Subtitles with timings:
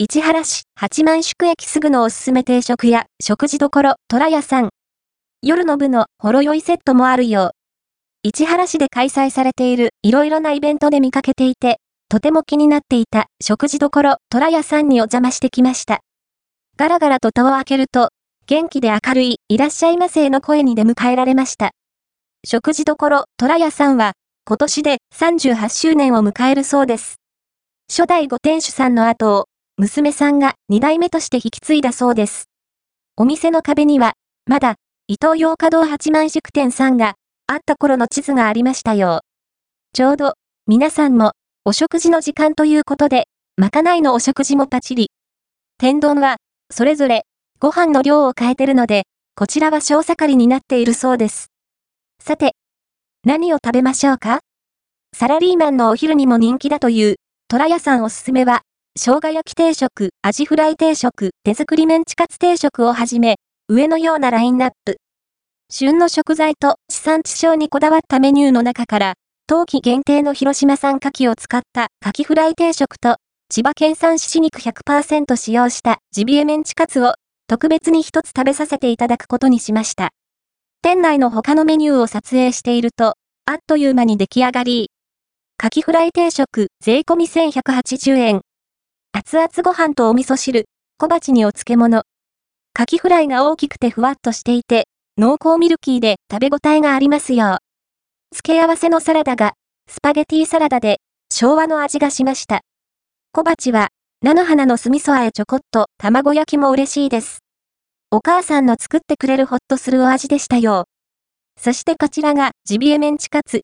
[0.00, 3.68] 市原市八幡宿駅すぐのおすすめ定食屋、食事処、
[4.06, 4.68] 虎屋さん。
[5.42, 7.46] 夜の部のほろ酔いセットもあるよ
[8.22, 8.28] う。
[8.28, 13.90] 市原市で開催されているいろいろなイベントで見かけていて、とても気になっていた食事処、
[14.30, 15.98] 虎屋さんにお邪魔してきました。
[16.76, 18.10] ガラガラと戸を開けると、
[18.46, 21.72] 元気で明るいいらっしゃいませの声に出迎えられました。
[22.46, 24.12] 食事処、虎屋さんは、
[24.46, 27.16] 今年で38周年を迎えるそうです。
[27.90, 29.46] 初代ご店主さんの後を
[29.80, 32.50] 娘さんが2代目として引き継いだそうです。
[33.16, 34.74] お店の壁には、まだ、
[35.06, 37.14] 伊東洋華堂八幡宿店さんが、
[37.46, 39.20] あった頃の地図がありましたよ。
[39.94, 40.34] ちょうど、
[40.66, 45.12] 皆さんも、お食事の時間ということで、まかないのお食事もパチリ。
[45.78, 46.38] 天丼は、
[46.72, 47.22] それぞれ、
[47.60, 49.04] ご飯の量を変えてるので、
[49.36, 51.52] こちらは小盛りになっているそうです。
[52.20, 52.56] さて、
[53.22, 54.40] 何を食べましょうか？
[55.16, 57.14] サラリーマンのお昼にも人気だという、
[57.46, 58.62] 虎屋さんおすすめは、
[59.00, 63.36] 生姜焼き定食、アジフライ定食、手作りメンチカツ定食をはじめ、
[63.68, 64.96] 上のようなラインナップ。
[65.70, 69.14] 旬の食材と地産地消にこだわったメニューの中から、
[69.46, 77.14] 冬季限定の広島産牡蠣を使った牡蠣フライ定食と、千葉県産獅子肉100%使用したジビエメンチカツを
[77.46, 80.10] 特別に一つ食べさせていただくことにしました。
[80.82, 83.14] 店内の他のメニューを撮影していると、
[83.46, 84.90] あっという間に出来上がり。
[85.62, 88.40] 牡蠣フライ定食税込み1180円。
[89.20, 90.66] 熱々ご飯とお味噌汁、
[90.96, 92.04] 小鉢にお漬物。
[92.72, 94.84] カキフライが大きくてふわっとしていて、
[95.16, 97.58] 濃厚ミルキーで食べ応えがありますよ。
[98.32, 99.54] 付け合わせのサラダが、
[99.90, 101.00] スパゲティサラダで、
[101.32, 102.60] 昭和の味がしました。
[103.32, 103.88] 小鉢は、
[104.22, 107.40] 菜の花の酢味噌あえちょこっと、卵焼きも嬉しいです。
[108.12, 110.84] お母さんの作ってくれるほっとするお味でしたよ。
[111.60, 113.56] そしてこちらが、ジビエメンチカツ、